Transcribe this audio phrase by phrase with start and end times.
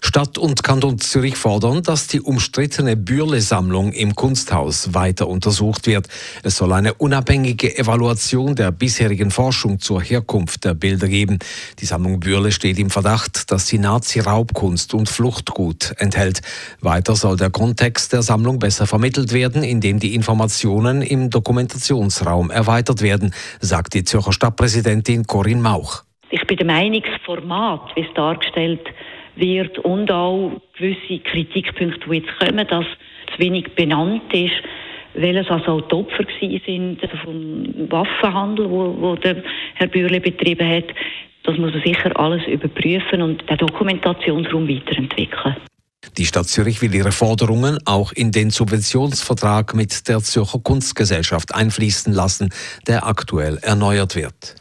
[0.00, 6.08] Stadt und Kanton Zürich fordern, dass die umstrittene Bürle-Sammlung im Kunsthaus weiter untersucht wird.
[6.42, 11.38] Es soll eine unabhängige Evaluation der bisherigen Forschung zur Herkunft der Bilder geben.
[11.80, 16.42] Die Sammlung Bürle steht im Verdacht, dass sie Nazi-Raubkunst und Fluchtgut enthält.
[16.80, 23.02] Weiter soll der Kontext der Sammlung besser vermittelt werden, indem die Informationen im Dokumentationsraum erweitert
[23.02, 26.02] werden, sagt die Zürcher Stadtpräsidentin Corinne Mauch.
[26.30, 28.80] Ich bin der Meinung, das Format, wie es dargestellt
[29.36, 32.86] wird und auch gewisse Kritikpunkte, die jetzt kommen, dass
[33.32, 34.54] zu wenig benannt ist,
[35.14, 39.42] welches also auch die Opfer sind vom Waffenhandel, der
[39.74, 40.86] Herr Bürle betrieben hat.
[41.44, 45.56] Das muss man sicher alles überprüfen und den Dokumentationsraum weiterentwickeln.
[46.16, 52.12] Die Stadt Zürich will ihre Forderungen auch in den Subventionsvertrag mit der Zürcher Kunstgesellschaft einfließen
[52.12, 52.50] lassen,
[52.86, 54.56] der aktuell erneuert wird.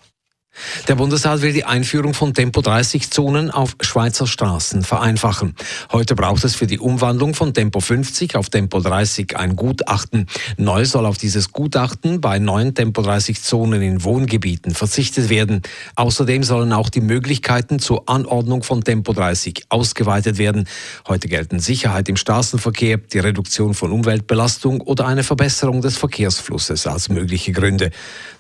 [0.88, 5.56] Der Bundesrat will die Einführung von Tempo-30-Zonen auf Schweizer Straßen vereinfachen.
[5.92, 10.28] Heute braucht es für die Umwandlung von Tempo 50 auf Tempo 30 ein Gutachten.
[10.58, 15.62] Neu soll auf dieses Gutachten bei neuen Tempo 30-Zonen in Wohngebieten verzichtet werden.
[15.96, 20.68] Außerdem sollen auch die Möglichkeiten zur Anordnung von Tempo 30 ausgeweitet werden.
[21.08, 27.10] Heute gelten Sicherheit im Straßenverkehr, die Reduktion von Umweltbelastung oder eine Verbesserung des Verkehrsflusses als
[27.10, 27.92] mögliche Gründe.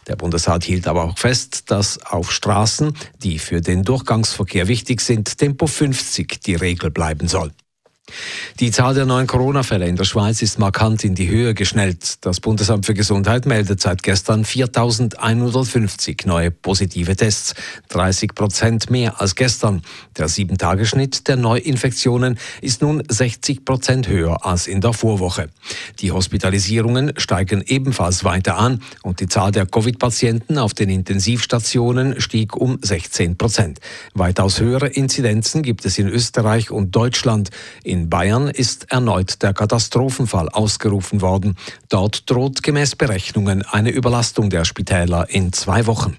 [0.07, 5.37] Der Bundesrat hielt aber auch fest, dass auf Straßen, die für den Durchgangsverkehr wichtig sind,
[5.37, 7.51] Tempo 50 die Regel bleiben soll.
[8.59, 12.23] Die Zahl der neuen Corona-Fälle in der Schweiz ist markant in die Höhe geschnellt.
[12.25, 17.55] Das Bundesamt für Gesundheit meldet seit gestern 4.150 neue positive Tests,
[17.89, 19.81] 30 Prozent mehr als gestern.
[20.17, 25.49] Der Sieben-Tage-Schnitt der Neuinfektionen ist nun 60 Prozent höher als in der Vorwoche.
[25.99, 32.55] Die Hospitalisierungen steigen ebenfalls weiter an und die Zahl der Covid-Patienten auf den Intensivstationen stieg
[32.55, 33.79] um 16 Prozent.
[34.13, 37.49] Weitaus höhere Inzidenzen gibt es in Österreich und Deutschland.
[37.83, 41.55] In Bayern ist erneut der Katastrophenfall ausgerufen worden.
[41.89, 46.17] Dort droht gemäß Berechnungen eine Überlastung der Spitäler in zwei Wochen.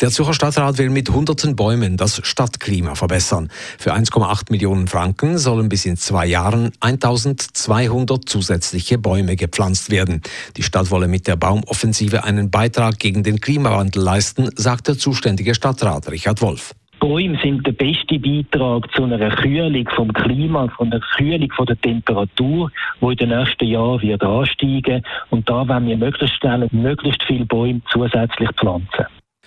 [0.00, 3.50] Der Zürcher Stadtrat will mit hunderten Bäumen das Stadtklima verbessern.
[3.78, 10.22] Für 1,8 Millionen Franken sollen bis in zwei Jahren 1200 zusätzliche Bäume gepflanzt werden.
[10.56, 15.54] Die Stadt wolle mit der Baumoffensive einen Beitrag gegen den Klimawandel leisten, sagt der zuständige
[15.54, 16.74] Stadtrat Richard Wolf.
[17.00, 21.80] Bäume sind der beste Beitrag zu einer Kühlung vom Klima, von einer Kühlung von der
[21.80, 25.02] Temperatur, die in den nächsten Jahren wird ansteigen.
[25.30, 29.06] Und da wollen wir möglichst schnell möglichst viele Bäume zusätzlich pflanzen.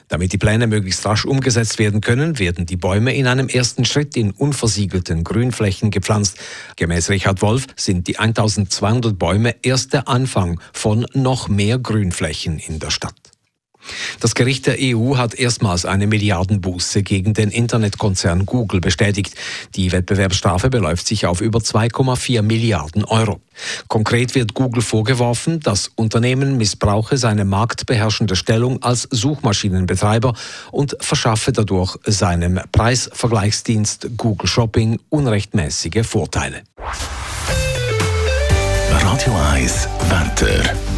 [0.09, 4.17] Damit die Pläne möglichst rasch umgesetzt werden können, werden die Bäume in einem ersten Schritt
[4.17, 6.39] in unversiegelten Grünflächen gepflanzt.
[6.75, 12.79] Gemäß Richard Wolf sind die 1200 Bäume erst der Anfang von noch mehr Grünflächen in
[12.79, 13.22] der Stadt.
[14.19, 19.35] Das Gericht der EU hat erstmals eine Milliardenbuße gegen den Internetkonzern Google bestätigt.
[19.75, 23.41] Die Wettbewerbsstrafe beläuft sich auf über 2,4 Milliarden Euro.
[23.88, 30.33] Konkret wird Google vorgeworfen, das Unternehmen missbrauche seine marktbeherrschende Stellung als Suchmaschinenbetreiber
[30.71, 36.63] und verschaffe dadurch seinem Preisvergleichsdienst Google Shopping unrechtmäßige Vorteile.
[38.89, 40.92] Radio 1 Wetter.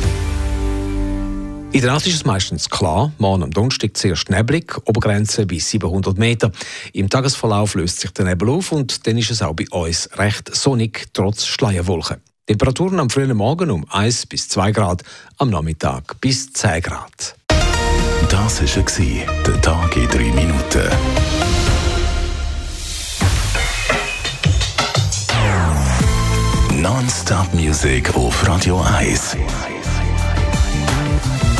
[1.75, 6.18] In der Nacht ist es meistens klar, morgen am Donnerstag zuerst neblig, Obergrenze bis 700
[6.18, 6.53] Meter.
[6.94, 10.56] Im Tagesverlauf löst sich der Nebel auf und dann ist es auch bei uns recht
[10.56, 12.22] sonnig, trotz Schleierwolken.
[12.47, 15.03] Temperaturen am frühen Morgen um 1 bis 2 Grad,
[15.38, 17.35] am Nachmittag bis 10 Grad.
[18.30, 20.90] Das war der Tag in 3 Minuten.
[26.81, 29.35] Non-Stop Music auf Radio 1.